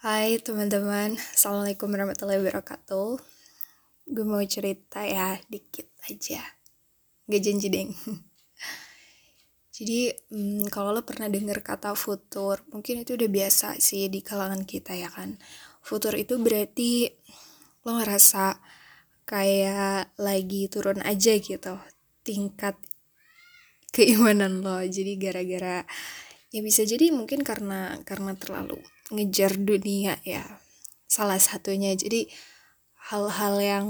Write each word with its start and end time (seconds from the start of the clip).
Hai 0.00 0.40
teman-teman, 0.40 1.12
Assalamualaikum 1.36 1.92
warahmatullahi 1.92 2.40
wabarakatuh. 2.40 3.20
Gue 4.08 4.24
mau 4.24 4.40
cerita 4.48 5.04
ya, 5.04 5.36
dikit 5.52 5.92
aja. 6.08 6.40
Gak 7.28 7.42
janji 7.44 7.68
deng 7.68 7.92
Jadi, 9.76 10.08
hmm, 10.08 10.72
kalau 10.72 10.96
lo 10.96 11.04
pernah 11.04 11.28
denger 11.28 11.60
kata 11.60 11.92
futur 11.92 12.64
Mungkin 12.72 13.04
itu 13.04 13.12
udah 13.12 13.28
biasa 13.28 13.76
sih 13.76 14.08
di 14.08 14.24
kalangan 14.24 14.64
kita 14.64 14.96
ya 14.96 15.12
kan. 15.12 15.36
Futur 15.84 16.16
itu 16.16 16.40
berarti 16.40 17.12
lo 17.84 18.00
ngerasa 18.00 18.56
kayak 19.28 20.16
lagi 20.16 20.72
turun 20.72 21.04
aja 21.04 21.36
gitu 21.36 21.76
Tingkat 22.24 22.80
keimanan 23.92 24.64
lo. 24.64 24.80
Jadi 24.80 25.20
gara-gara 25.20 25.84
ya 26.48 26.64
bisa 26.64 26.88
jadi 26.88 27.12
mungkin 27.12 27.44
karena 27.44 28.00
karena 28.08 28.32
terlalu 28.32 28.80
ngejar 29.10 29.58
dunia 29.58 30.16
ya 30.22 30.42
salah 31.10 31.42
satunya. 31.42 31.90
Jadi 31.98 32.30
hal-hal 33.10 33.54
yang 33.58 33.86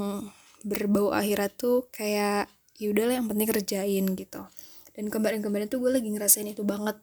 berbau 0.65 1.13
akhirat 1.13 1.57
tuh 1.61 1.89
kayak 1.93 2.49
yaudahlah 2.81 3.21
yang 3.21 3.29
penting 3.29 3.49
kerjain 3.49 4.07
gitu. 4.17 4.43
Dan 4.97 5.13
kemarin-kemarin 5.13 5.69
tuh 5.69 5.85
gue 5.85 5.93
lagi 5.93 6.09
ngerasain 6.09 6.49
itu 6.49 6.65
banget. 6.65 6.97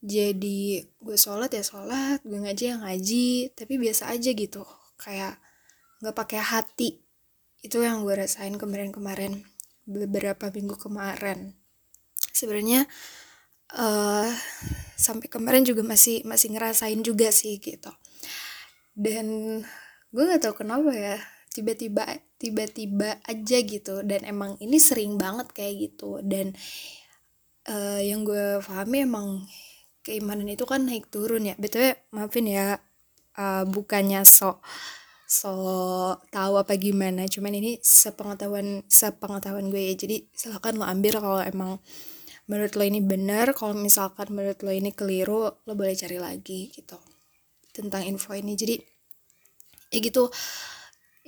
Jadi 0.00 0.84
gue 1.00 1.16
sholat 1.16 1.52
ya 1.52 1.60
sholat 1.60 2.24
gue 2.24 2.40
ngaji 2.40 2.64
ya 2.72 2.76
ngaji 2.80 3.28
tapi 3.56 3.80
biasa 3.80 4.12
aja 4.12 4.30
gitu. 4.32 4.64
Kayak 5.00 5.40
nggak 6.04 6.16
pakai 6.16 6.40
hati. 6.40 7.00
Itu 7.60 7.84
yang 7.84 8.04
gue 8.04 8.16
rasain 8.16 8.56
kemarin-kemarin 8.56 9.44
beberapa 9.84 10.48
minggu 10.52 10.76
kemarin. 10.80 11.56
Sebenarnya 12.32 12.88
uh, 13.76 14.28
sampai 15.00 15.32
kemarin 15.32 15.64
juga 15.64 15.80
masih 15.80 16.20
masih 16.28 16.52
ngerasain 16.52 17.00
juga 17.00 17.32
sih 17.32 17.56
gitu. 17.56 17.88
Dan 18.92 19.58
gue 20.12 20.22
nggak 20.28 20.44
tahu 20.44 20.60
kenapa 20.60 20.92
ya 20.92 21.16
tiba-tiba 21.56 22.04
tiba-tiba 22.36 23.16
aja 23.24 23.58
gitu. 23.64 24.04
Dan 24.04 24.28
emang 24.28 24.60
ini 24.60 24.76
sering 24.76 25.16
banget 25.16 25.48
kayak 25.56 25.74
gitu. 25.88 26.20
Dan 26.20 26.52
uh, 27.64 28.00
yang 28.04 28.28
gue 28.28 28.60
pahami 28.60 29.08
emang 29.08 29.48
keimanan 30.04 30.52
itu 30.52 30.68
kan 30.68 30.84
naik 30.84 31.08
turun 31.08 31.48
ya. 31.48 31.56
Betul 31.56 31.96
maafin 32.12 32.44
ya 32.44 32.76
uh, 33.40 33.64
bukannya 33.64 34.20
sok 34.28 34.60
so 35.24 35.52
tahu 36.28 36.60
apa 36.60 36.76
gimana. 36.76 37.24
Cuman 37.24 37.56
ini 37.56 37.80
sepengetahuan 37.80 38.84
sepengetahuan 38.84 39.72
gue 39.72 39.80
ya. 39.80 39.94
Jadi 39.96 40.28
silakan 40.36 40.82
lo 40.82 40.84
ambil 40.84 41.24
kalau 41.24 41.40
emang 41.40 41.80
menurut 42.46 42.72
lo 42.78 42.84
ini 42.86 43.00
benar? 43.04 43.52
Kalau 43.52 43.76
misalkan 43.76 44.32
menurut 44.32 44.60
lo 44.64 44.72
ini 44.72 44.94
keliru 44.94 45.50
lo 45.50 45.72
boleh 45.74 45.96
cari 45.96 46.16
lagi 46.16 46.70
gitu. 46.72 46.96
Tentang 47.74 48.06
info 48.06 48.32
ini. 48.32 48.56
Jadi 48.56 48.76
ya 49.90 49.98
gitu. 49.98 50.30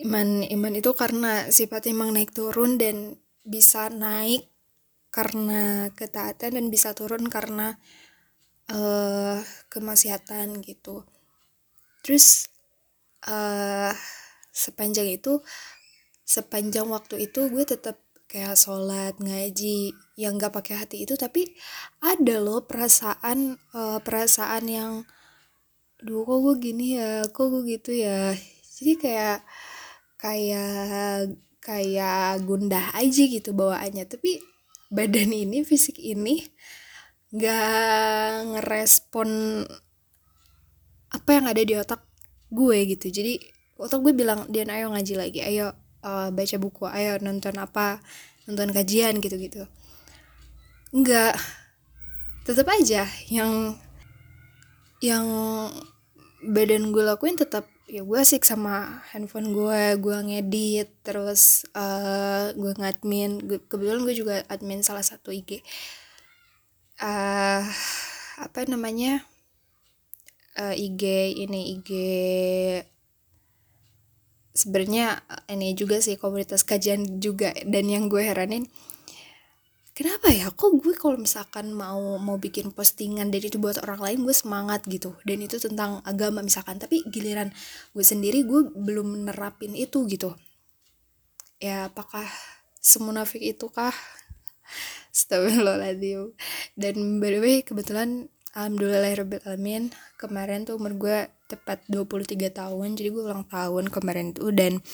Iman 0.00 0.40
iman 0.48 0.72
itu 0.72 0.96
karena 0.96 1.52
sifatnya 1.52 1.92
emang 1.92 2.16
naik 2.16 2.32
turun 2.32 2.80
dan 2.80 3.20
bisa 3.44 3.92
naik 3.92 4.48
karena 5.12 5.92
ketaatan 5.92 6.56
dan 6.56 6.66
bisa 6.72 6.96
turun 6.96 7.28
karena 7.28 7.76
uh, 8.72 9.36
kemaksiatan 9.68 10.64
gitu. 10.64 11.04
Terus 12.00 12.48
uh, 13.28 13.92
sepanjang 14.50 15.12
itu 15.12 15.44
sepanjang 16.22 16.88
waktu 16.88 17.28
itu 17.28 17.52
gue 17.52 17.64
tetap 17.68 18.00
kayak 18.32 18.56
sholat 18.56 19.20
ngaji 19.20 19.92
yang 20.16 20.40
gak 20.40 20.56
pakai 20.56 20.80
hati 20.80 21.04
itu 21.04 21.20
tapi 21.20 21.52
ada 22.00 22.40
loh 22.40 22.64
perasaan 22.64 23.60
uh, 23.76 24.00
perasaan 24.00 24.64
yang 24.72 24.92
duh 26.00 26.24
kok 26.24 26.38
gue 26.40 26.54
gini 26.72 26.96
ya? 26.96 27.28
Kok 27.28 27.46
gue 27.52 27.62
gitu 27.76 27.92
ya? 27.92 28.32
Jadi 28.80 28.92
kayak 28.96 29.44
kayak 30.16 31.36
kayak 31.60 32.40
gundah 32.48 32.96
aja 32.96 33.22
gitu 33.28 33.52
bawaannya. 33.52 34.08
Tapi 34.08 34.40
badan 34.88 35.28
ini 35.28 35.60
fisik 35.62 36.00
ini 36.00 36.40
gak 37.36 38.48
ngerespon 38.56 39.28
apa 41.12 41.30
yang 41.36 41.46
ada 41.52 41.62
di 41.62 41.74
otak 41.76 42.00
gue 42.48 42.96
gitu. 42.96 43.12
Jadi 43.12 43.36
otak 43.76 44.00
gue 44.00 44.16
bilang 44.16 44.48
Dian 44.48 44.72
ayo 44.72 44.88
ngaji 44.88 45.14
lagi 45.20 45.44
ayo 45.44 45.81
uh, 46.04 46.28
baca 46.34 46.56
buku 46.58 46.84
ayo 46.90 47.18
nonton 47.22 47.56
apa? 47.58 48.02
Nonton 48.50 48.74
kajian 48.74 49.18
gitu-gitu. 49.22 49.66
Enggak 50.92 51.38
tetap 52.42 52.66
aja 52.74 53.06
yang 53.30 53.78
yang 54.98 55.26
badan 56.42 56.90
gue 56.90 57.06
lakuin 57.06 57.38
tetap 57.38 57.70
ya 57.86 58.02
gue 58.02 58.18
asik 58.18 58.42
sama 58.42 58.98
handphone 59.14 59.54
gue 59.54 59.94
gue 60.02 60.16
ngedit 60.26 60.90
terus 61.06 61.62
uh, 61.78 62.50
gue 62.50 62.72
ngadmin 62.74 63.46
kebetulan 63.70 64.02
gue 64.02 64.14
juga 64.14 64.34
admin 64.50 64.82
salah 64.82 65.06
satu 65.06 65.30
IG 65.30 65.62
uh, 67.02 67.62
eh, 67.62 67.62
apa 68.38 68.60
namanya? 68.70 69.26
Uh, 70.52 70.76
IG 70.76 71.02
ini 71.42 71.80
IG 71.80 71.90
sebenarnya 74.52 75.20
eh, 75.48 75.56
ini 75.56 75.72
juga 75.76 75.98
sih 76.00 76.16
komunitas 76.20 76.64
kajian 76.64 77.20
juga. 77.20 77.52
Dan 77.64 77.88
yang 77.88 78.06
gue 78.08 78.22
heranin 78.24 78.68
kenapa 79.92 80.32
ya? 80.32 80.48
Kok 80.52 80.80
gue 80.80 80.94
kalau 80.96 81.20
misalkan 81.20 81.72
mau 81.72 82.16
mau 82.20 82.36
bikin 82.40 82.72
postingan 82.72 83.28
dan 83.28 83.42
itu 83.42 83.60
buat 83.60 83.80
orang 83.84 84.00
lain 84.00 84.18
gue 84.24 84.36
semangat 84.36 84.84
gitu. 84.88 85.16
Dan 85.24 85.44
itu 85.44 85.60
tentang 85.60 86.00
agama 86.04 86.40
misalkan. 86.40 86.80
Tapi 86.80 87.04
giliran 87.08 87.52
gue 87.92 88.04
sendiri 88.04 88.44
gue 88.44 88.72
belum 88.72 89.28
nerapin 89.28 89.76
itu 89.76 90.04
gitu. 90.08 90.36
Ya 91.60 91.92
apakah 91.92 92.26
semunafik 92.82 93.40
itu 93.40 93.68
kah 93.68 93.94
Astagfirullahaladzim. 95.14 96.32
Dan 96.72 97.20
by 97.20 97.28
the 97.36 97.40
way 97.40 97.56
kebetulan 97.60 98.31
Alhamdulillahirrahmanirrahim 98.52 99.88
Kemarin 100.20 100.68
tuh 100.68 100.76
umur 100.76 100.92
gue 101.00 101.18
tepat 101.48 101.80
23 101.88 102.52
tahun 102.52 102.88
jadi 103.00 103.08
gue 103.08 103.24
ulang 103.24 103.48
tahun 103.48 103.88
kemarin 103.88 104.36
tuh. 104.36 104.52
Dan 104.52 104.84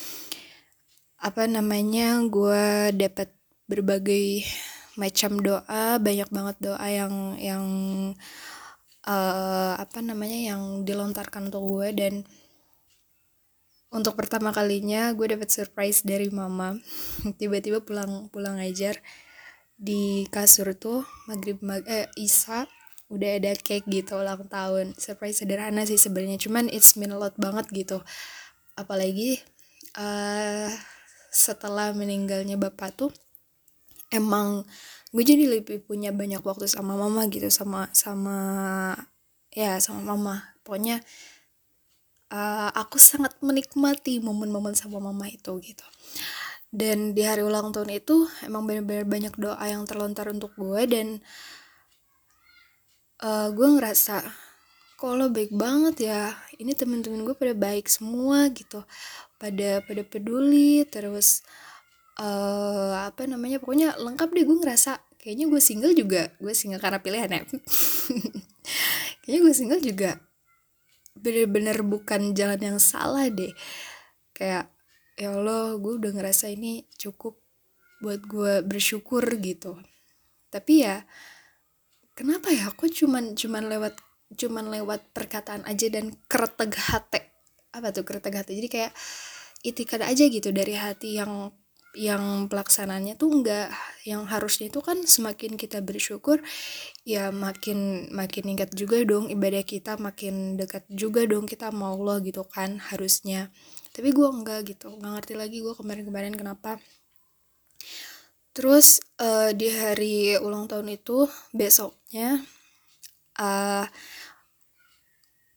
apa 1.19 1.51
namanya 1.51 2.23
gue 2.31 2.95
dapat 2.95 3.35
berbagai 3.67 4.47
macam 4.95 5.43
doa 5.43 5.99
banyak 5.99 6.31
banget 6.31 6.57
doa 6.63 6.87
yang 6.87 7.35
yang 7.43 7.65
uh, 9.03 9.75
apa 9.75 10.07
namanya 10.07 10.55
yang 10.55 10.87
dilontarkan 10.87 11.51
untuk 11.51 11.67
gue 11.67 11.89
dan 11.99 12.15
untuk 13.91 14.15
pertama 14.15 14.55
kalinya 14.55 15.11
gue 15.19 15.35
dapat 15.35 15.51
surprise 15.51 16.07
dari 16.07 16.31
mama. 16.31 16.79
Tiba-tiba 17.43 17.83
pulang 17.83 18.31
pulang 18.31 18.63
ngajar 18.63 19.03
di 19.75 20.31
kasur 20.31 20.79
tuh 20.79 21.03
maghrib 21.27 21.59
mag 21.59 21.83
eh 21.91 22.07
isa 22.15 22.71
udah 23.09 23.31
ada 23.41 23.53
cake 23.57 23.89
gitu 23.89 24.21
ulang 24.21 24.45
tahun. 24.49 24.93
Surprise 24.97 25.41
sederhana 25.41 25.85
sih 25.89 25.97
sebenarnya 25.97 26.39
cuman 26.41 26.69
it's 26.69 26.97
mean 26.97 27.13
a 27.13 27.19
lot 27.19 27.35
banget 27.41 27.69
gitu. 27.73 28.05
Apalagi 28.77 29.41
uh, 29.97 30.69
setelah 31.33 31.93
meninggalnya 31.97 32.61
bapak 32.61 32.95
tuh 32.97 33.11
emang 34.13 34.65
gue 35.13 35.25
jadi 35.25 35.61
lebih 35.61 35.85
punya 35.85 36.13
banyak 36.13 36.41
waktu 36.45 36.69
sama 36.69 36.97
mama 36.97 37.25
gitu 37.33 37.49
sama 37.49 37.89
sama 37.97 38.39
ya 39.53 39.81
sama 39.81 40.15
mama. 40.15 40.57
Pokoknya 40.61 41.01
uh, 42.33 42.71
aku 42.77 43.01
sangat 43.01 43.37
menikmati 43.41 44.21
momen-momen 44.21 44.77
sama 44.77 45.01
mama 45.01 45.29
itu 45.29 45.57
gitu. 45.65 45.85
Dan 46.69 47.17
di 47.17 47.25
hari 47.25 47.41
ulang 47.41 47.73
tahun 47.73 47.89
itu 47.97 48.29
emang 48.45 48.69
benar-benar 48.69 49.09
banyak 49.09 49.35
doa 49.41 49.65
yang 49.65 49.89
terlontar 49.89 50.29
untuk 50.29 50.53
gue 50.61 50.85
dan 50.85 51.25
gue 53.27 53.69
ngerasa 53.79 54.23
kalau 54.99 55.31
baik 55.31 55.55
banget 55.55 56.11
ya? 56.11 56.35
Ini 56.59 56.75
temen-temen 56.75 57.23
gue 57.23 57.35
pada 57.39 57.55
baik 57.55 57.87
semua 57.87 58.51
gitu. 58.51 58.83
Pada 59.39 59.79
pada 59.87 60.03
peduli 60.03 60.83
terus 60.91 61.47
uh, 62.19 63.07
apa 63.07 63.31
namanya 63.31 63.63
pokoknya 63.63 63.95
lengkap 63.95 64.29
deh 64.35 64.43
gue 64.43 64.59
ngerasa. 64.59 64.99
Kayaknya 65.23 65.47
gue 65.47 65.61
single 65.63 65.95
juga 65.95 66.23
gue 66.43 66.51
single 66.51 66.83
karena 66.83 66.99
pilihan 66.99 67.31
ya. 67.31 67.43
Kayaknya 69.23 69.41
gue 69.47 69.55
single 69.55 69.83
juga 69.87 70.11
bener-bener 71.15 71.79
bukan 71.87 72.35
jalan 72.35 72.59
yang 72.59 72.79
salah 72.83 73.31
deh. 73.31 73.55
Kayak 74.35 74.67
ya 75.15 75.31
Allah 75.31 75.79
gue 75.79 75.95
udah 75.95 76.11
ngerasa 76.11 76.51
ini 76.51 76.91
cukup 76.99 77.39
buat 78.03 78.19
gue 78.27 78.67
bersyukur 78.67 79.23
gitu. 79.39 79.79
Tapi 80.51 80.83
ya 80.83 81.07
kenapa 82.19 82.51
ya? 82.51 82.75
Aku 82.75 82.91
cuman 82.91 83.39
cuman 83.39 83.71
lewat 83.71 83.95
cuman 84.35 84.75
lewat 84.75 85.15
perkataan 85.15 85.63
aja 85.71 85.87
dan 85.87 86.11
kereteg 86.27 86.75
hati. 86.75 87.23
Apa 87.71 87.95
tuh 87.95 88.03
kereteg 88.03 88.35
hati? 88.35 88.59
Jadi 88.59 88.69
kayak 88.69 88.93
itikad 89.63 90.03
aja 90.03 90.27
gitu 90.27 90.51
dari 90.51 90.75
hati 90.75 91.23
yang 91.23 91.55
yang 91.97 92.47
pelaksananya 92.53 93.17
tuh 93.17 93.33
enggak 93.33 93.73
yang 94.05 94.29
harusnya 94.29 94.69
itu 94.69 94.85
kan 94.85 95.03
semakin 95.09 95.57
kita 95.57 95.81
bersyukur 95.81 96.39
ya 97.03 97.33
makin 97.33 98.13
makin 98.13 98.45
ingat 98.55 98.77
juga 98.77 99.01
dong 99.09 99.33
ibadah 99.33 99.65
kita 99.65 99.97
makin 99.97 100.61
dekat 100.61 100.85
juga 100.93 101.25
dong 101.25 101.49
kita 101.49 101.73
mau 101.73 101.97
Allah 101.97 102.21
gitu 102.23 102.45
kan 102.45 102.77
harusnya. 102.93 103.49
Tapi 103.95 104.15
gue 104.15 104.29
enggak 104.29 104.69
gitu 104.69 104.93
nggak 104.95 105.13
ngerti 105.23 105.35
lagi 105.35 105.59
gue 105.65 105.75
kemarin-kemarin 105.75 106.35
kenapa 106.37 106.77
terus 108.59 108.99
uh, 109.23 109.55
di 109.55 109.71
hari 109.71 110.35
ulang 110.43 110.67
tahun 110.67 110.99
itu 110.99 111.31
besoknya 111.55 112.43
uh, 113.39 113.87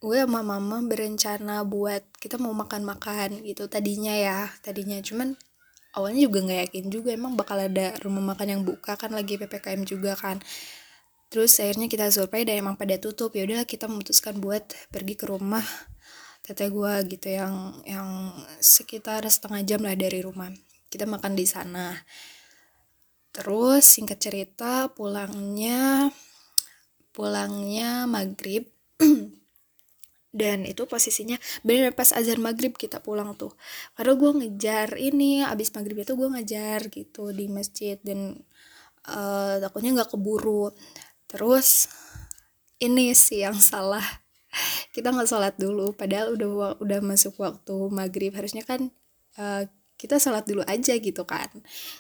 gue 0.02 0.18
sama 0.22 0.46
mama 0.46 0.82
berencana 0.86 1.66
buat 1.66 2.02
kita 2.22 2.38
mau 2.38 2.54
makan-makan 2.54 3.42
gitu 3.42 3.70
tadinya 3.70 4.14
ya 4.14 4.50
tadinya. 4.66 4.98
Cuman 5.02 5.38
awalnya 5.98 6.26
juga 6.26 6.46
nggak 6.46 6.60
yakin 6.70 6.86
juga 6.90 7.10
emang 7.14 7.34
bakal 7.38 7.58
ada 7.62 7.94
rumah 8.02 8.34
makan 8.34 8.48
yang 8.54 8.62
buka 8.66 8.98
kan 8.98 9.14
lagi 9.14 9.38
ppkm 9.38 9.82
juga 9.86 10.18
kan. 10.18 10.42
Terus 11.30 11.58
akhirnya 11.58 11.90
kita 11.90 12.10
surprise 12.10 12.46
dan 12.50 12.66
emang 12.66 12.78
pada 12.82 12.98
tutup. 12.98 13.34
Ya 13.38 13.46
udahlah 13.46 13.70
kita 13.70 13.86
memutuskan 13.90 14.42
buat 14.42 14.74
pergi 14.90 15.18
ke 15.18 15.26
rumah 15.30 15.64
teteh 16.42 16.74
gue 16.74 16.94
gitu 17.18 17.28
yang 17.30 17.82
yang 17.86 18.34
sekitar 18.58 19.22
setengah 19.30 19.62
jam 19.66 19.82
lah 19.86 19.94
dari 19.94 20.26
rumah. 20.26 20.50
Kita 20.90 21.06
makan 21.06 21.38
di 21.38 21.46
sana 21.46 21.94
terus 23.32 23.88
singkat 23.88 24.20
cerita 24.20 24.92
pulangnya 24.92 26.12
pulangnya 27.12 28.08
maghrib. 28.08 28.68
Dan 30.32 30.64
itu 30.64 30.88
posisinya 30.88 31.36
bener 31.60 31.92
pas 31.92 32.08
azan 32.16 32.40
maghrib 32.40 32.72
kita 32.72 33.04
pulang 33.04 33.36
tuh. 33.36 33.52
Karena 34.00 34.16
gue 34.16 34.32
ngejar 34.40 34.96
ini 34.96 35.44
abis 35.44 35.76
maghrib 35.76 36.00
itu 36.08 36.16
gue 36.16 36.30
ngejar 36.32 36.88
gitu 36.88 37.36
di 37.36 37.52
masjid 37.52 38.00
dan 38.00 38.40
uh, 39.12 39.60
takutnya 39.60 39.92
nggak 40.00 40.16
keburu. 40.16 40.72
Terus 41.28 41.92
ini 42.80 43.12
sih 43.12 43.44
yang 43.44 43.60
salah. 43.76 44.04
Kita 44.96 45.12
nggak 45.12 45.28
sholat 45.28 45.56
dulu 45.60 45.92
padahal 45.92 46.40
udah 46.40 46.80
udah 46.80 47.00
masuk 47.04 47.36
waktu 47.44 47.92
maghrib. 47.92 48.32
Harusnya 48.32 48.64
kan 48.64 48.88
uh, 49.36 49.68
kita 50.02 50.18
sholat 50.18 50.50
dulu 50.50 50.66
aja 50.66 50.98
gitu 50.98 51.22
kan. 51.30 51.46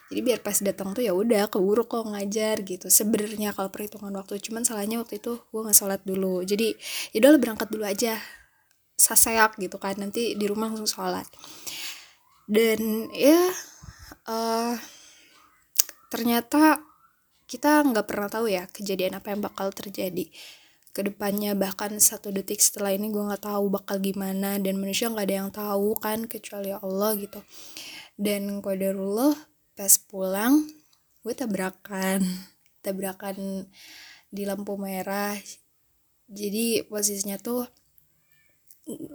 Jadi 0.09 0.19
biar 0.25 0.41
pas 0.41 0.57
datang 0.57 0.97
tuh 0.97 1.05
ya 1.05 1.13
udah 1.13 1.45
keburu 1.53 1.85
kok 1.85 2.09
ngajar 2.09 2.65
gitu. 2.65 2.89
Sebenarnya 2.89 3.53
kalau 3.53 3.69
perhitungan 3.69 4.09
waktu 4.17 4.41
cuman 4.41 4.65
salahnya 4.65 4.97
waktu 4.97 5.21
itu 5.21 5.37
gue 5.37 5.61
nggak 5.61 5.77
sholat 5.77 6.01
dulu. 6.01 6.41
Jadi 6.41 6.73
ya 7.13 7.21
udah 7.21 7.37
berangkat 7.37 7.69
dulu 7.69 7.85
aja. 7.85 8.17
Saseak 8.97 9.61
gitu 9.61 9.77
kan 9.77 9.93
nanti 10.01 10.33
di 10.33 10.45
rumah 10.49 10.73
langsung 10.73 10.89
sholat. 10.89 11.29
Dan 12.49 13.13
ya 13.13 13.53
uh, 14.25 14.73
ternyata 16.09 16.81
kita 17.45 17.85
nggak 17.85 18.09
pernah 18.09 18.29
tahu 18.33 18.49
ya 18.49 18.65
kejadian 18.65 19.21
apa 19.21 19.29
yang 19.29 19.45
bakal 19.45 19.69
terjadi 19.69 20.25
ke 20.91 21.07
depannya 21.07 21.55
bahkan 21.55 21.95
satu 21.99 22.35
detik 22.35 22.59
setelah 22.59 22.91
ini 22.91 23.07
gue 23.07 23.23
nggak 23.23 23.47
tahu 23.47 23.71
bakal 23.71 23.97
gimana 24.03 24.59
dan 24.59 24.75
manusia 24.75 25.07
nggak 25.07 25.27
ada 25.27 25.35
yang 25.35 25.51
tahu 25.51 25.95
kan 25.99 26.27
kecuali 26.27 26.75
Allah 26.75 27.15
gitu. 27.15 27.39
Dan 28.19 28.59
kodarullah 28.59 29.33
pas 29.75 29.95
pulang 29.97 30.67
gue 31.23 31.33
tabrakan 31.33 32.21
tabrakan 32.83 33.65
di 34.27 34.43
lampu 34.43 34.75
merah. 34.75 35.37
Jadi 36.31 36.83
posisinya 36.87 37.35
tuh 37.39 37.67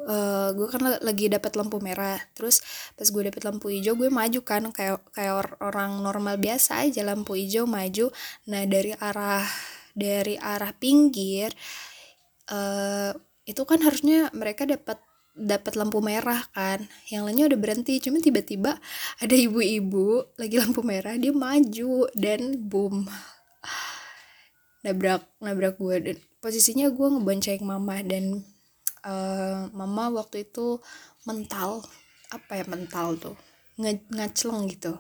uh, 0.07 0.49
gue 0.55 0.67
kan 0.71 0.81
lagi 1.03 1.27
dapat 1.29 1.53
lampu 1.59 1.77
merah. 1.83 2.17
Terus 2.33 2.63
pas 2.97 3.09
gue 3.09 3.23
dapet 3.29 3.43
lampu 3.45 3.69
hijau 3.69 3.99
gue 3.99 4.09
maju 4.09 4.41
kan 4.41 4.65
kayak 4.73 5.03
kayak 5.13 5.61
orang 5.61 6.01
normal 6.01 6.41
biasa 6.41 6.89
aja 6.89 7.05
lampu 7.05 7.37
hijau 7.37 7.69
maju. 7.69 8.09
Nah 8.49 8.63
dari 8.65 8.97
arah 8.97 9.45
dari 9.97 10.37
arah 10.37 10.77
pinggir 10.77 11.49
uh, 12.53 13.17
itu 13.49 13.63
kan 13.65 13.81
harusnya 13.81 14.29
mereka 14.37 14.69
dapat 14.69 15.01
dapat 15.37 15.77
lampu 15.77 16.01
merah 16.01 16.45
kan. 16.53 16.85
Yang 17.09 17.23
lainnya 17.25 17.47
udah 17.53 17.59
berhenti 17.61 18.01
cuma 18.01 18.21
tiba-tiba 18.21 18.77
ada 19.21 19.35
ibu-ibu 19.37 20.37
lagi 20.37 20.57
lampu 20.61 20.85
merah 20.85 21.17
dia 21.17 21.33
maju 21.33 22.09
dan 22.17 22.61
boom 22.61 23.09
nabrak 24.87 25.27
nabrak 25.43 25.75
gue 25.83 25.97
dan 25.99 26.17
posisinya 26.39 26.87
gue 26.95 27.07
ngebonceng 27.11 27.67
mama 27.67 27.99
dan 28.07 28.47
uh, 29.03 29.67
mama 29.75 30.15
waktu 30.15 30.47
itu 30.47 30.79
mental 31.27 31.83
apa 32.31 32.63
ya 32.63 32.65
mental 32.71 33.19
tuh 33.19 33.37
Nge 33.77 34.09
ngacleng 34.09 34.73
gitu. 34.73 34.97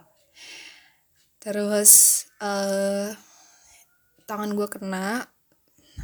Terus 1.41 1.93
uh, 2.45 3.09
tangan 4.27 4.53
gue 4.53 4.67
kena 4.67 5.31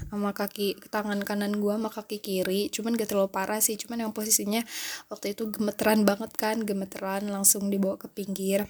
sama 0.08 0.32
kaki 0.32 0.80
tangan 0.88 1.20
kanan 1.20 1.60
gue 1.60 1.74
sama 1.74 1.92
kaki 1.92 2.24
kiri 2.24 2.72
cuman 2.72 2.96
gak 2.96 3.12
terlalu 3.12 3.28
parah 3.28 3.60
sih 3.60 3.76
cuman 3.76 4.08
yang 4.08 4.12
posisinya 4.16 4.64
waktu 5.12 5.36
itu 5.36 5.52
gemeteran 5.52 6.08
banget 6.08 6.32
kan 6.32 6.56
gemeteran 6.64 7.28
langsung 7.28 7.68
dibawa 7.68 8.00
ke 8.00 8.08
pinggir. 8.08 8.64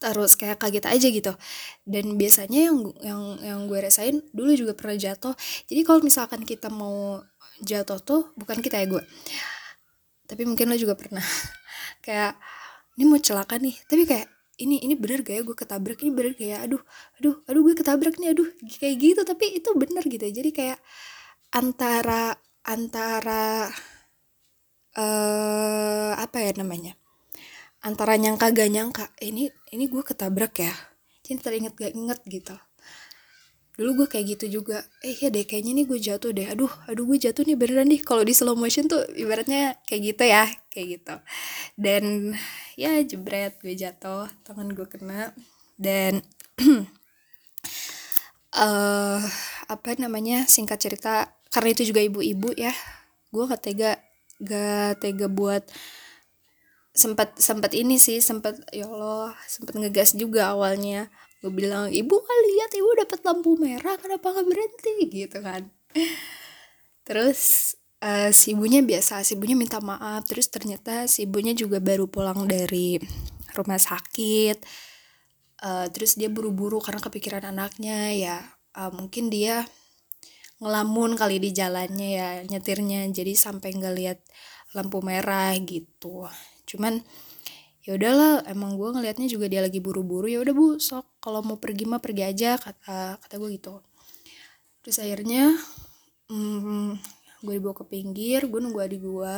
Terus 0.00 0.32
kayak 0.32 0.64
kaget 0.64 0.88
aja 0.88 1.08
gitu. 1.12 1.32
Dan 1.84 2.16
biasanya 2.16 2.72
yang 2.72 2.88
yang 3.04 3.22
yang 3.44 3.60
gue 3.68 3.78
rasain 3.84 4.24
dulu 4.32 4.56
juga 4.56 4.72
pernah 4.72 4.96
jatuh. 4.96 5.36
Jadi 5.68 5.80
kalau 5.84 6.00
misalkan 6.00 6.40
kita 6.48 6.72
mau 6.72 7.20
jatuh 7.60 8.00
tuh 8.00 8.32
bukan 8.40 8.64
kita 8.64 8.80
ya 8.80 8.88
gue 8.88 9.04
tapi 10.30 10.46
mungkin 10.46 10.70
lo 10.70 10.78
juga 10.78 10.94
pernah. 10.94 11.26
Kayak 12.06 12.38
ini 12.94 13.04
mau 13.10 13.18
celaka 13.18 13.58
nih. 13.58 13.74
Tapi 13.90 14.06
kayak 14.06 14.30
ini 14.60 14.84
ini 14.84 14.94
bener 14.94 15.24
gak 15.24 15.34
ya 15.40 15.42
gue 15.42 15.56
ketabrak 15.56 15.98
ini 16.04 16.10
bener 16.12 16.32
gak 16.36 16.48
ya? 16.48 16.58
Aduh 16.64 16.82
aduh 17.18 17.36
aduh 17.48 17.60
gue 17.66 17.74
ketabrak 17.76 18.14
nih 18.20 18.36
aduh 18.36 18.48
kayak 18.80 18.96
gitu. 19.00 19.20
Tapi 19.24 19.46
itu 19.58 19.70
bener 19.76 20.04
gitu 20.06 20.24
jadi 20.28 20.50
kayak 20.52 20.78
antara 21.50 22.36
antara 22.64 23.72
uh, 25.00 26.12
apa 26.14 26.38
ya 26.44 26.52
namanya? 26.60 26.94
Antara 27.80 28.14
nyangka 28.20 28.52
gak 28.52 28.70
nyangka 28.70 29.04
eh, 29.18 29.32
ini 29.32 29.48
ini 29.72 29.84
gue 29.88 30.02
ketabrak 30.04 30.54
ya. 30.60 30.72
Cinta 31.24 31.48
teringat 31.48 31.74
gak 31.76 31.92
inget 31.96 32.20
gitu 32.28 32.56
dulu 33.78 34.04
gue 34.04 34.06
kayak 34.10 34.26
gitu 34.38 34.60
juga. 34.62 34.82
Eh 35.02 35.14
ya 35.18 35.28
deh 35.28 35.44
kayaknya 35.46 35.82
nih 35.82 35.86
gue 35.86 35.98
jatuh 35.98 36.30
deh. 36.34 36.46
Aduh 36.50 36.70
aduh 36.90 37.04
gue 37.06 37.18
jatuh 37.18 37.42
nih 37.46 37.56
beneran 37.58 37.86
nih. 37.90 38.00
Kalau 38.02 38.22
di 38.22 38.34
slow 38.34 38.54
motion 38.58 38.86
tuh 38.90 39.02
ibaratnya 39.14 39.78
kayak 39.86 40.02
gitu 40.14 40.24
ya 40.26 40.44
kayak 40.72 40.86
gitu. 41.00 41.14
Dan 41.78 42.34
ya 42.74 42.98
jebret 43.02 43.58
gue 43.62 43.74
jatuh 43.76 44.26
tangan 44.46 44.68
gue 44.72 44.86
kena. 44.86 45.34
Dan 45.80 46.20
uh, 48.56 49.20
apa 49.74 49.90
namanya 49.98 50.46
singkat 50.50 50.78
cerita 50.82 51.30
karena 51.50 51.68
itu 51.74 51.82
juga 51.90 52.00
ibu-ibu 52.02 52.54
ya 52.54 52.74
gue 53.30 53.44
gak 53.46 53.62
tega 53.62 53.92
gak 54.42 55.02
tega 55.02 55.26
buat 55.30 55.62
sempat 56.90 57.38
sempat 57.38 57.70
ini 57.78 58.02
sih 58.02 58.18
sempat 58.18 58.58
ya 58.74 58.90
Allah 58.90 59.34
sempat 59.46 59.78
ngegas 59.78 60.18
juga 60.18 60.50
awalnya 60.50 61.06
gue 61.40 61.52
bilang 61.52 61.88
ibu 61.88 62.20
kan 62.20 62.38
lihat 62.52 62.70
ibu 62.76 62.90
dapat 63.00 63.20
lampu 63.24 63.56
merah 63.56 63.96
kenapa 63.96 64.36
nggak 64.36 64.46
berhenti? 64.46 64.94
Gitu 65.08 65.38
kan. 65.40 65.72
Terus 67.08 67.74
uh, 68.04 68.28
si 68.30 68.52
ibunya 68.52 68.84
biasa 68.84 69.24
si 69.24 69.34
ibunya 69.34 69.56
minta 69.56 69.80
maaf. 69.80 70.28
Terus 70.28 70.52
ternyata 70.52 71.08
si 71.08 71.24
ibunya 71.24 71.56
juga 71.56 71.80
baru 71.80 72.06
pulang 72.12 72.44
dari 72.44 73.00
rumah 73.56 73.80
sakit. 73.80 74.60
Uh, 75.60 75.88
terus 75.92 76.16
dia 76.16 76.32
buru-buru 76.32 76.80
karena 76.80 77.04
kepikiran 77.04 77.44
anaknya 77.52 78.16
ya 78.16 78.36
uh, 78.80 78.88
mungkin 78.96 79.28
dia 79.28 79.68
ngelamun 80.56 81.20
kali 81.20 81.40
di 81.40 81.56
jalannya 81.56 82.08
ya 82.16 82.28
nyetirnya. 82.44 83.08
Jadi 83.08 83.32
sampai 83.32 83.72
nggak 83.76 83.94
lihat 83.96 84.18
lampu 84.76 85.00
merah 85.00 85.56
gitu. 85.56 86.28
Cuman 86.68 87.00
ya 87.90 87.98
udahlah 87.98 88.46
emang 88.46 88.78
gue 88.78 88.86
ngelihatnya 88.94 89.26
juga 89.26 89.50
dia 89.50 89.66
lagi 89.66 89.82
buru-buru 89.82 90.30
ya 90.30 90.38
udah 90.38 90.54
bu 90.54 90.78
sok 90.78 91.18
kalau 91.18 91.42
mau 91.42 91.58
pergi 91.58 91.90
mah 91.90 91.98
pergi 91.98 92.22
aja 92.22 92.54
kata 92.54 93.18
kata 93.18 93.34
gue 93.34 93.50
gitu. 93.58 93.82
Terus 94.86 94.96
akhirnya 95.02 95.58
hmm, 96.30 96.94
gue 97.42 97.54
dibawa 97.58 97.74
ke 97.74 97.84
pinggir 97.90 98.46
gue 98.46 98.60
nunggu 98.62 98.78
adik 98.78 99.02
gue 99.02 99.36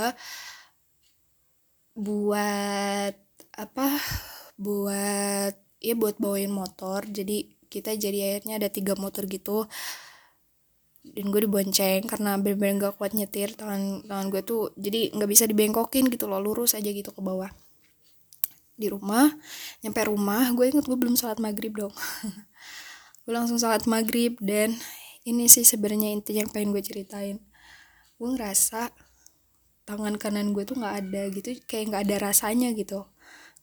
buat 1.96 3.16
apa 3.56 3.88
buat 4.60 5.54
ya 5.80 5.94
buat 5.96 6.20
bawain 6.20 6.52
motor 6.52 7.08
jadi 7.08 7.48
kita 7.72 7.96
jadi 7.96 8.36
akhirnya 8.36 8.60
ada 8.60 8.68
tiga 8.68 8.92
motor 9.00 9.24
gitu. 9.32 9.64
Dan 11.08 11.32
gue 11.32 11.40
dibonceng 11.48 12.04
karena 12.04 12.36
bener-bener 12.36 12.92
gak 12.92 13.00
kuat 13.00 13.16
nyetir 13.16 13.56
tangan 13.56 14.04
tangan 14.04 14.26
gue 14.28 14.42
tuh 14.44 14.76
jadi 14.76 15.10
nggak 15.16 15.30
bisa 15.32 15.48
dibengkokin 15.48 16.06
gitu 16.12 16.28
loh 16.30 16.38
lurus 16.38 16.78
aja 16.78 16.86
gitu 16.92 17.10
ke 17.10 17.18
bawah 17.18 17.50
di 18.82 18.90
rumah 18.90 19.30
nyampe 19.86 20.02
rumah 20.10 20.50
gue 20.50 20.74
inget 20.74 20.82
gue 20.82 20.98
belum 20.98 21.14
sholat 21.14 21.38
maghrib 21.38 21.70
dong. 21.78 21.94
Gue 23.22 23.38
langsung 23.38 23.54
sholat 23.54 23.86
maghrib 23.86 24.34
dan 24.42 24.74
ini 25.22 25.46
sih 25.46 25.62
sebenarnya 25.62 26.10
inti 26.10 26.34
yang 26.42 26.50
pengen 26.50 26.74
gue 26.74 26.82
ceritain. 26.82 27.38
Gue 28.18 28.28
ngerasa 28.34 28.90
tangan 29.86 30.18
kanan 30.18 30.50
gue 30.50 30.66
tuh 30.66 30.74
nggak 30.74 30.96
ada 31.06 31.22
gitu 31.30 31.54
kayak 31.70 31.94
nggak 31.94 32.02
ada 32.10 32.16
rasanya 32.18 32.74
gitu. 32.74 33.06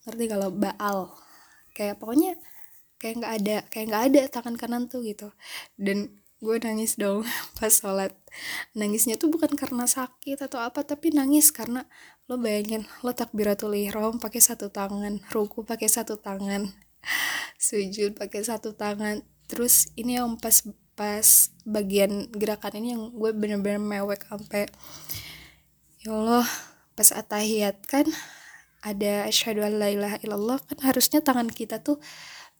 Ngerti 0.08 0.24
kalau 0.32 0.48
baal? 0.48 1.12
Kayak 1.76 2.00
pokoknya 2.00 2.40
kayak 2.96 3.14
nggak 3.20 3.32
ada 3.36 3.56
kayak 3.68 3.86
nggak 3.92 4.04
ada 4.08 4.20
tangan 4.32 4.56
kanan 4.56 4.88
tuh 4.88 5.04
gitu. 5.04 5.28
Dan 5.76 6.19
gue 6.40 6.56
nangis 6.60 6.96
dong 6.96 7.22
pas 7.60 7.70
sholat. 7.70 8.16
Nangisnya 8.72 9.20
tuh 9.20 9.28
bukan 9.28 9.52
karena 9.54 9.84
sakit 9.84 10.40
atau 10.40 10.60
apa 10.60 10.82
tapi 10.82 11.12
nangis 11.12 11.52
karena 11.52 11.84
lo 12.26 12.40
bayangin 12.40 12.88
lo 13.04 13.12
takbiratul 13.12 13.76
ihram 13.76 14.16
pakai 14.16 14.40
satu 14.40 14.72
tangan 14.72 15.20
ruku 15.28 15.66
pakai 15.66 15.90
satu 15.90 16.16
tangan 16.16 16.72
sujud 17.60 18.16
pakai 18.16 18.40
satu 18.42 18.72
tangan. 18.72 19.22
Terus 19.46 19.92
ini 20.00 20.16
yang 20.16 20.40
pas 20.40 20.64
pas 20.96 21.28
bagian 21.64 22.28
gerakan 22.32 22.80
ini 22.80 22.88
yang 22.96 23.08
gue 23.12 23.30
bener-bener 23.32 23.80
mewek 23.80 24.24
sampai 24.28 24.68
ya 26.04 26.12
Allah 26.12 26.48
pas 26.96 27.08
atahiyat 27.12 27.80
kan 27.88 28.04
ada 28.80 29.28
asyhadu 29.28 29.64
an 29.64 29.80
la 29.80 29.88
ilaha 29.92 30.16
kan 30.60 30.78
harusnya 30.80 31.20
tangan 31.20 31.48
kita 31.48 31.80
tuh 31.80 32.00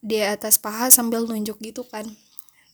di 0.01 0.21
atas 0.21 0.57
paha 0.57 0.89
sambil 0.89 1.25
nunjuk 1.25 1.61
gitu 1.61 1.85
kan 1.85 2.05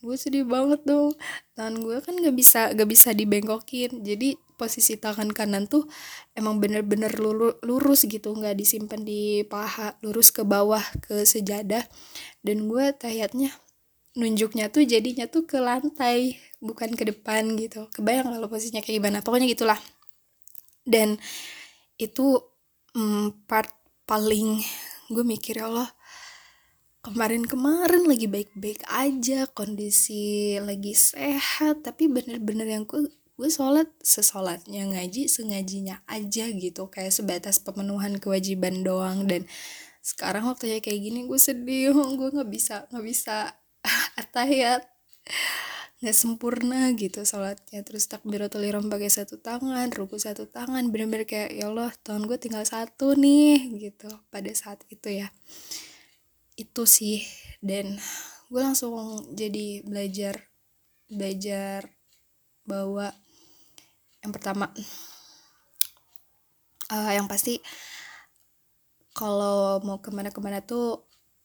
gue 0.00 0.16
sedih 0.16 0.46
banget 0.46 0.82
dong. 0.86 1.14
Tangan 1.58 1.82
gue 1.82 1.96
kan 2.02 2.14
gak 2.18 2.36
bisa 2.36 2.60
gak 2.74 2.88
bisa 2.88 3.10
dibengkokin. 3.14 4.02
Jadi 4.06 4.38
posisi 4.58 4.98
tangan 4.98 5.30
kanan 5.30 5.70
tuh 5.70 5.86
emang 6.34 6.58
bener-bener 6.62 7.10
lurus 7.62 8.06
gitu. 8.06 8.34
Nggak 8.34 8.58
disimpan 8.58 9.00
di 9.06 9.46
paha 9.46 9.94
lurus 10.02 10.34
ke 10.34 10.42
bawah 10.42 10.82
ke 11.02 11.22
sejadah. 11.22 11.86
Dan 12.42 12.70
gue 12.70 12.90
tayatnya 12.94 13.54
nunjuknya 14.18 14.70
tuh 14.74 14.82
jadinya 14.82 15.30
tuh 15.30 15.46
ke 15.46 15.62
lantai 15.62 16.38
bukan 16.58 16.94
ke 16.98 17.06
depan 17.06 17.54
gitu. 17.58 17.86
Kebayang 17.94 18.34
kalau 18.34 18.50
posisinya 18.50 18.82
kayak 18.82 19.02
gimana. 19.02 19.18
Pokoknya 19.22 19.46
gitulah. 19.50 19.78
Dan 20.82 21.18
itu 21.98 22.42
mm, 22.94 23.46
part 23.50 23.70
paling 24.08 24.62
gue 25.12 25.24
mikir 25.24 25.60
ya 25.60 25.68
Allah 25.68 25.97
kemarin-kemarin 26.98 28.04
lagi 28.10 28.26
baik-baik 28.26 28.82
aja 28.90 29.46
kondisi 29.50 30.58
lagi 30.58 30.92
sehat 30.98 31.86
tapi 31.86 32.10
bener-bener 32.10 32.66
yang 32.66 32.84
gue 32.84 33.06
gue 33.38 33.46
sholat 33.46 33.86
sesolatnya 34.02 34.82
ngaji 34.90 35.30
sengajinya 35.30 36.02
aja 36.10 36.50
gitu. 36.50 36.90
Kayak 36.90 37.14
sebatas 37.14 37.62
pemenuhan 37.62 38.18
kewajiban 38.18 38.82
doang. 38.82 39.30
Dan 39.30 39.46
sekarang 40.02 40.50
waktunya 40.50 40.82
kayak 40.82 40.98
gini 40.98 41.22
gue 41.30 41.38
sedih. 41.38 41.94
Gue 42.18 42.34
nggak 42.34 42.50
bisa 42.50 42.90
nggak 42.90 43.06
bisa 43.06 43.54
atayat. 44.22 44.82
Nggak 46.02 46.16
sempurna 46.18 46.90
gitu 46.98 47.22
sholatnya. 47.22 47.86
Terus 47.86 48.10
takbiratul 48.10 48.66
ihram 48.66 48.90
pakai 48.90 49.06
satu 49.06 49.38
tangan 49.38 49.86
ruku 49.94 50.18
satu 50.18 50.50
tangan. 50.50 50.90
Bener-bener 50.90 51.22
kayak 51.22 51.54
ya 51.54 51.70
Allah 51.70 51.94
tahun 52.02 52.26
gue 52.26 52.42
tinggal 52.42 52.66
satu 52.66 53.14
nih 53.14 53.86
gitu 53.86 54.10
pada 54.34 54.50
saat 54.50 54.82
itu 54.90 55.14
ya 55.14 55.30
itu 56.58 56.82
sih. 56.84 57.22
Dan 57.62 57.96
gue 58.50 58.60
langsung 58.60 59.22
jadi 59.32 59.86
belajar 59.86 60.50
belajar 61.08 61.94
bahwa 62.66 63.14
yang 64.20 64.32
pertama. 64.34 64.68
Uh, 66.88 67.12
yang 67.12 67.28
pasti 67.28 67.60
kalau 69.12 69.78
mau 69.84 70.00
ke 70.00 70.08
mana-kemana 70.08 70.64
tuh 70.64 71.04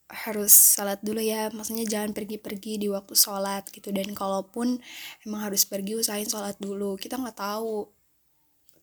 harus 0.09 0.51
salat 0.51 0.99
dulu 1.01 1.19
ya. 1.19 1.49
Maksudnya 1.53 1.85
jangan 1.85 2.11
pergi-pergi 2.13 2.81
di 2.81 2.87
waktu 2.89 3.13
sholat 3.13 3.69
gitu. 3.73 3.89
Dan 3.93 4.13
kalaupun 4.17 4.79
emang 5.25 5.41
harus 5.49 5.65
pergi 5.65 5.97
usahain 5.99 6.27
sholat 6.27 6.57
dulu. 6.57 6.95
Kita 6.97 7.17
nggak 7.17 7.37
tahu 7.37 7.89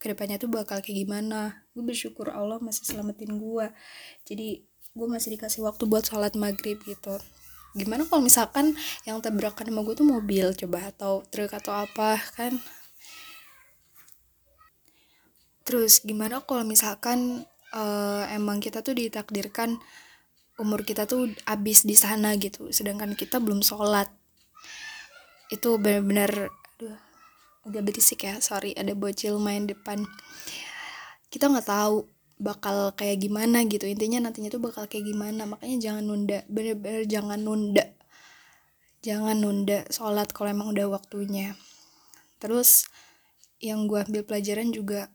ke 0.01 0.17
depannya 0.17 0.41
tuh 0.41 0.49
bakal 0.49 0.81
kayak 0.81 1.07
gimana. 1.07 1.69
Gue 1.77 1.85
bersyukur 1.85 2.33
Allah 2.33 2.59
masih 2.59 2.89
selamatin 2.89 3.37
gue. 3.37 3.67
Jadi 4.25 4.70
gue 4.91 5.07
masih 5.07 5.39
dikasih 5.39 5.63
waktu 5.63 5.87
buat 5.87 6.03
sholat 6.03 6.35
maghrib 6.35 6.83
gitu. 6.83 7.15
Gimana 7.79 8.03
kalau 8.11 8.27
misalkan 8.27 8.75
yang 9.07 9.23
tabrakan 9.23 9.71
sama 9.71 9.87
gue 9.87 9.95
tuh 9.95 10.09
mobil 10.09 10.51
coba 10.59 10.91
atau 10.91 11.23
truk 11.31 11.55
atau 11.55 11.71
apa 11.71 12.19
kan? 12.35 12.59
Terus 15.63 16.03
gimana 16.03 16.43
kalau 16.43 16.67
misalkan 16.67 17.47
uh, 17.71 18.27
emang 18.35 18.59
kita 18.59 18.83
tuh 18.83 18.99
ditakdirkan 18.99 19.79
umur 20.59 20.83
kita 20.83 21.07
tuh 21.07 21.31
abis 21.47 21.87
di 21.87 21.95
sana 21.95 22.35
gitu 22.37 22.75
sedangkan 22.75 23.15
kita 23.15 23.39
belum 23.39 23.63
sholat. 23.63 24.11
Itu 25.47 25.79
benar-benar 25.79 26.51
agak 27.61 27.83
berisik 27.87 28.27
ya 28.27 28.43
sorry 28.43 28.75
ada 28.75 28.99
bocil 28.99 29.39
main 29.39 29.71
depan. 29.71 30.03
Kita 31.31 31.47
nggak 31.47 31.71
tahu 31.71 32.20
bakal 32.41 32.97
kayak 32.97 33.21
gimana 33.21 33.63
gitu. 33.69 33.85
Intinya 33.85 34.25
nantinya 34.25 34.49
tuh 34.49 34.65
bakal 34.65 34.89
kayak 34.89 35.13
gimana. 35.13 35.45
Makanya 35.45 35.77
jangan 35.79 36.05
nunda 36.09 36.39
bener-bener 36.49 37.05
jangan 37.05 37.39
nunda. 37.39 37.85
Jangan 39.05 39.37
nunda 39.37 39.85
sholat 39.93 40.33
kalau 40.33 40.49
emang 40.51 40.73
udah 40.73 40.89
waktunya. 40.89 41.55
Terus 42.41 42.89
yang 43.61 43.85
gue 43.85 44.01
ambil 44.01 44.25
pelajaran 44.25 44.73
juga 44.73 45.13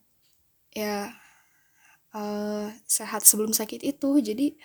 ya 0.69 1.09
uh, 2.13 2.69
sehat 2.85 3.25
sebelum 3.25 3.51
sakit 3.51 3.81
itu. 3.81 4.21
Jadi 4.21 4.55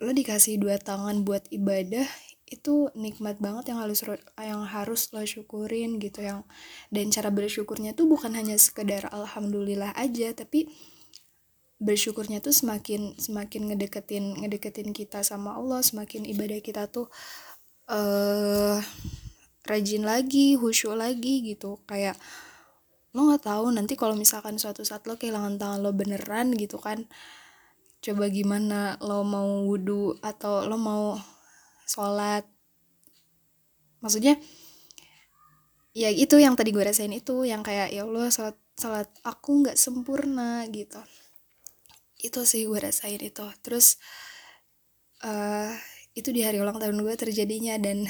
lo 0.00 0.12
dikasih 0.12 0.60
dua 0.60 0.76
tangan 0.80 1.24
buat 1.24 1.44
ibadah 1.52 2.04
itu 2.46 2.94
nikmat 2.94 3.42
banget 3.42 3.74
yang 3.74 3.82
harus 3.82 4.06
yang 4.38 4.62
harus 4.62 5.10
lo 5.10 5.26
syukurin 5.26 5.98
gitu 5.98 6.22
yang 6.22 6.46
dan 6.94 7.10
cara 7.10 7.34
bersyukurnya 7.34 7.92
tuh 7.98 8.06
bukan 8.06 8.38
hanya 8.38 8.54
sekedar 8.54 9.10
alhamdulillah 9.10 9.90
aja 9.98 10.30
tapi 10.30 10.70
bersyukurnya 11.82 12.38
tuh 12.38 12.54
semakin 12.54 13.18
semakin 13.18 13.74
ngedeketin 13.74 14.40
ngedeketin 14.46 14.94
kita 14.94 15.26
sama 15.26 15.58
Allah 15.58 15.82
semakin 15.82 16.22
ibadah 16.24 16.62
kita 16.62 16.86
tuh 16.86 17.10
uh, 17.90 18.78
rajin 19.66 20.06
lagi 20.06 20.54
khusyuk 20.54 20.94
lagi 20.94 21.42
gitu. 21.42 21.82
Kayak 21.84 22.16
lo 23.12 23.32
nggak 23.32 23.44
tahu 23.48 23.74
nanti 23.74 23.98
kalau 23.98 24.14
misalkan 24.14 24.60
suatu 24.60 24.86
saat 24.86 25.04
lo 25.08 25.18
kehilangan 25.18 25.56
tangan 25.56 25.80
lo 25.80 25.90
beneran 25.96 26.52
gitu 26.52 26.76
kan 26.76 27.08
coba 28.04 28.28
gimana 28.28 29.00
lo 29.00 29.24
mau 29.24 29.64
wudhu 29.64 30.20
atau 30.20 30.68
lo 30.68 30.76
mau 30.76 31.16
sholat. 31.86 32.44
Maksudnya 34.02 34.36
ya 35.96 36.12
itu 36.12 36.36
yang 36.36 36.52
tadi 36.58 36.76
gue 36.76 36.84
rasain 36.84 37.14
itu 37.14 37.48
yang 37.48 37.64
kayak 37.64 37.88
ya 37.88 38.04
Allah 38.04 38.28
sholat 38.28 38.58
sholat 38.76 39.08
aku 39.24 39.64
nggak 39.64 39.78
sempurna 39.80 40.66
gitu. 40.68 41.00
Itu 42.20 42.44
sih 42.44 42.68
gue 42.68 42.76
rasain 42.76 43.22
itu. 43.22 43.46
Terus 43.64 43.96
uh, 45.24 45.72
itu 46.12 46.28
di 46.34 46.44
hari 46.44 46.60
ulang 46.60 46.76
tahun 46.76 47.00
gue 47.00 47.14
terjadinya 47.16 47.78
dan 47.80 48.04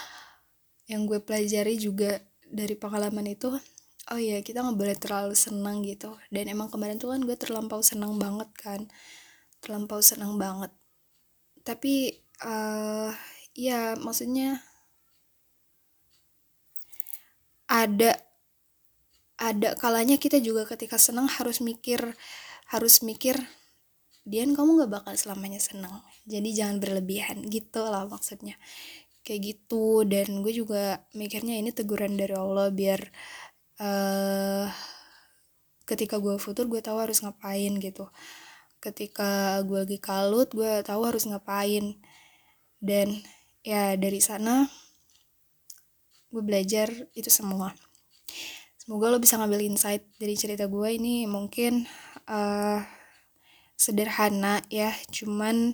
yang 0.92 1.08
gue 1.08 1.18
pelajari 1.24 1.80
juga 1.80 2.20
dari 2.44 2.76
pengalaman 2.78 3.34
itu 3.34 3.50
oh 4.12 4.20
iya 4.20 4.44
kita 4.44 4.60
nggak 4.60 4.78
boleh 4.78 4.96
terlalu 5.00 5.34
senang 5.34 5.80
gitu. 5.82 6.14
Dan 6.28 6.52
emang 6.52 6.68
kemarin 6.68 7.00
tuh 7.00 7.10
kan 7.16 7.20
gue 7.24 7.36
terlampau 7.38 7.80
senang 7.80 8.20
banget 8.20 8.50
kan. 8.54 8.80
Terlampau 9.64 10.04
senang 10.04 10.36
banget. 10.36 10.70
Tapi 11.64 12.23
uh, 12.44 13.10
ya 13.56 13.96
maksudnya 13.98 14.60
ada 17.66 18.20
ada 19.40 19.74
kalanya 19.74 20.20
kita 20.20 20.38
juga 20.38 20.68
ketika 20.68 21.00
senang 21.00 21.26
harus 21.26 21.58
mikir 21.58 22.14
harus 22.70 23.02
mikir 23.02 23.40
Dian 24.24 24.56
kamu 24.56 24.80
gak 24.84 24.92
bakal 25.04 25.14
selamanya 25.20 25.60
senang. 25.60 26.00
Jadi 26.24 26.56
jangan 26.56 26.80
berlebihan. 26.80 27.44
Gitu 27.44 27.80
lah 27.84 28.08
maksudnya. 28.08 28.56
Kayak 29.20 29.40
gitu 29.52 30.04
dan 30.08 30.40
gue 30.40 30.52
juga 30.52 31.04
mikirnya 31.12 31.60
ini 31.60 31.72
teguran 31.76 32.16
dari 32.16 32.32
Allah 32.36 32.68
biar 32.72 33.00
uh, 33.80 34.68
ketika 35.84 36.16
gue 36.20 36.36
futur 36.40 36.68
gue 36.72 36.80
tahu 36.80 37.04
harus 37.04 37.20
ngapain 37.20 37.72
gitu. 37.80 38.08
Ketika 38.80 39.60
gue 39.64 39.84
lagi 39.84 39.98
kalut 40.00 40.52
gue 40.56 40.80
tahu 40.84 41.04
harus 41.04 41.24
ngapain 41.28 42.00
dan 42.84 43.24
ya 43.64 43.96
dari 43.96 44.20
sana 44.20 44.68
gue 46.28 46.42
belajar 46.44 46.92
itu 47.16 47.32
semua. 47.32 47.72
Semoga 48.76 49.08
lo 49.08 49.16
bisa 49.16 49.40
ngambil 49.40 49.64
insight 49.64 50.04
dari 50.20 50.36
cerita 50.36 50.68
gue 50.68 50.88
ini 50.92 51.24
mungkin 51.24 51.88
uh, 52.28 52.84
sederhana 53.74 54.60
ya 54.68 54.92
cuman 55.08 55.72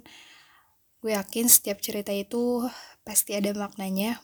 gue 1.01 1.13
yakin 1.17 1.51
setiap 1.51 1.83
cerita 1.83 2.15
itu 2.15 2.63
pasti 3.03 3.35
ada 3.35 3.51
maknanya. 3.57 4.23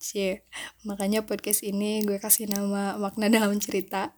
Cie, 0.00 0.46
makanya 0.86 1.26
podcast 1.26 1.60
ini 1.66 2.00
gue 2.06 2.16
kasih 2.16 2.48
nama 2.48 2.96
makna 2.96 3.28
dalam 3.28 3.52
cerita. 3.60 4.14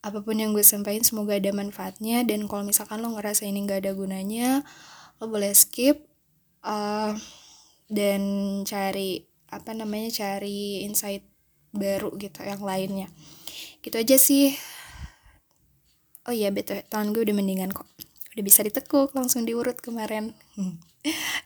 Apa 0.00 0.24
pun 0.24 0.40
yang 0.40 0.56
gue 0.56 0.64
sampaikan 0.64 1.04
semoga 1.04 1.36
ada 1.36 1.52
manfaatnya. 1.52 2.24
Dan 2.24 2.48
kalau 2.48 2.64
misalkan 2.64 3.04
lo 3.04 3.12
ngerasa 3.12 3.44
ini 3.44 3.66
gak 3.68 3.84
ada 3.84 3.92
gunanya, 3.92 4.64
lo 5.20 5.28
boleh 5.28 5.52
skip 5.52 6.08
uh, 6.64 7.12
dan 7.88 8.22
cari 8.64 9.24
apa 9.48 9.72
namanya 9.72 10.12
cari 10.12 10.84
insight 10.84 11.24
baru 11.72 12.14
gitu 12.16 12.44
yang 12.44 12.62
lainnya. 12.62 13.08
Gitu 13.84 13.96
aja 13.96 14.16
sih. 14.18 14.54
Oh 16.28 16.34
iya 16.34 16.52
betul, 16.52 16.84
tahun 16.92 17.16
gue 17.16 17.24
udah 17.24 17.36
mendingan 17.36 17.72
kok. 17.72 17.88
udah 18.36 18.44
bisa 18.46 18.62
ditekuk 18.62 19.10
langsung 19.18 19.42
diurut 19.42 19.82
kemarin 19.82 20.30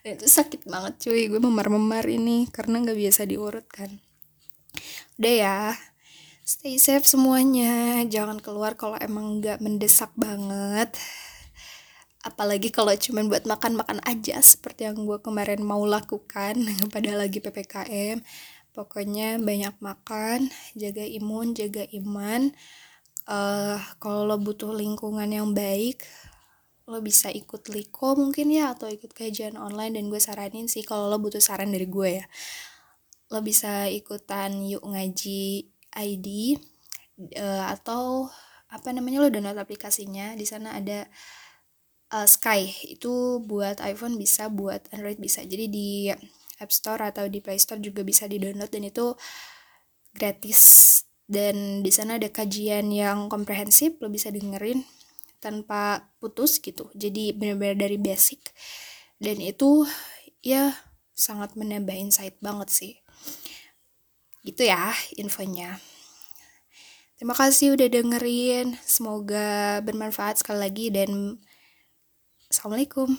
dan 0.03 0.13
itu 0.19 0.27
sakit 0.29 0.67
banget 0.67 1.09
cuy 1.09 1.29
gue 1.29 1.41
memar-memar 1.41 2.05
ini 2.09 2.49
karena 2.49 2.83
nggak 2.83 2.99
biasa 2.99 3.29
diurut 3.29 3.67
kan 3.69 4.01
udah 5.21 5.35
ya 5.35 5.59
stay 6.43 6.81
safe 6.81 7.07
semuanya 7.07 8.03
jangan 8.09 8.41
keluar 8.43 8.75
kalau 8.75 8.99
emang 8.99 9.41
nggak 9.41 9.63
mendesak 9.63 10.11
banget 10.19 10.93
apalagi 12.23 12.71
kalau 12.71 12.95
cuman 12.95 13.27
buat 13.27 13.45
makan-makan 13.45 13.99
aja 14.07 14.39
seperti 14.39 14.87
yang 14.87 15.03
gue 15.03 15.19
kemarin 15.19 15.61
mau 15.63 15.83
lakukan 15.83 16.55
pada 16.95 17.13
lagi 17.19 17.43
PPKM 17.43 18.23
pokoknya 18.73 19.37
banyak 19.37 19.77
makan 19.85 20.49
jaga 20.73 21.05
imun 21.05 21.53
jaga 21.53 21.85
iman. 21.93 22.51
Uh, 23.23 23.79
kalau 24.03 24.27
lo 24.27 24.35
butuh 24.43 24.75
lingkungan 24.75 25.31
yang 25.31 25.55
baik 25.55 26.03
lo 26.91 26.99
bisa 26.99 27.31
ikut 27.31 27.71
liko 27.71 28.19
mungkin 28.19 28.51
ya 28.51 28.75
atau 28.75 28.91
ikut 28.91 29.15
kajian 29.15 29.55
online 29.55 29.95
dan 29.95 30.11
gue 30.11 30.19
saranin 30.19 30.67
sih 30.67 30.83
kalau 30.83 31.07
lo 31.07 31.23
butuh 31.23 31.39
saran 31.39 31.71
dari 31.71 31.87
gue 31.87 32.11
ya. 32.19 32.27
Lo 33.31 33.39
bisa 33.41 33.87
ikutan 33.87 34.59
yuk 34.67 34.83
ngaji 34.83 35.71
ID 35.95 36.27
uh, 37.39 37.71
atau 37.71 38.27
apa 38.73 38.89
namanya 38.91 39.23
lo 39.23 39.29
download 39.31 39.61
aplikasinya. 39.61 40.35
Di 40.35 40.43
sana 40.49 40.75
ada 40.75 41.07
uh, 42.13 42.29
Sky. 42.29 42.69
Itu 42.93 43.41
buat 43.43 43.81
iPhone 43.81 44.21
bisa 44.21 44.53
buat 44.53 44.87
Android 44.93 45.19
bisa. 45.19 45.43
Jadi 45.43 45.67
di 45.73 45.91
App 46.61 46.71
Store 46.71 47.03
atau 47.11 47.27
di 47.27 47.41
Play 47.43 47.59
Store 47.59 47.81
juga 47.81 48.05
bisa 48.07 48.29
di 48.29 48.39
download 48.39 48.71
dan 48.71 48.85
itu 48.87 49.17
gratis. 50.15 50.61
Dan 51.27 51.81
di 51.81 51.89
sana 51.89 52.21
ada 52.21 52.29
kajian 52.29 52.93
yang 52.93 53.33
komprehensif 53.33 53.97
lo 54.05 54.13
bisa 54.13 54.29
dengerin 54.29 54.85
tanpa 55.41 56.13
putus 56.21 56.61
gitu. 56.61 56.93
Jadi 56.93 57.33
benar-benar 57.33 57.89
dari 57.89 57.97
basic. 57.97 58.53
Dan 59.17 59.41
itu 59.41 59.89
ya 60.45 60.77
sangat 61.17 61.57
menambah 61.57 61.95
insight 61.97 62.37
banget 62.39 62.69
sih. 62.71 62.95
Gitu 64.45 64.69
ya 64.69 64.93
infonya. 65.17 65.81
Terima 67.17 67.39
kasih 67.39 67.79
udah 67.79 67.87
dengerin. 67.87 68.75
Semoga 68.83 69.79
bermanfaat 69.87 70.43
sekali 70.43 70.59
lagi 70.59 70.87
dan 70.91 71.39
Assalamualaikum. 72.53 73.17